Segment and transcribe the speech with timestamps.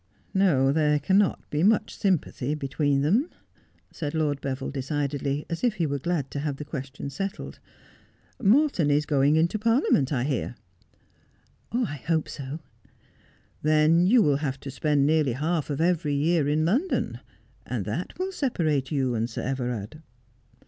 [0.33, 3.29] No; there cannot be much sympathy between them,'
[3.91, 7.59] said Lord Beville decidedly, as if he were glad to have the question settled.'
[8.51, 10.55] Morton is going into Parliament, I hear.''
[11.91, 12.61] I hope so.''
[13.61, 17.19] Then you will have to spend nearly half of every year in London,
[17.63, 20.01] and that will separate you and Sir Everard.'